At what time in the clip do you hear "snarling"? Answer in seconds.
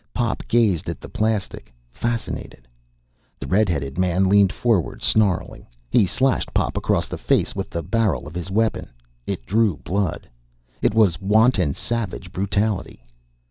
5.03-5.67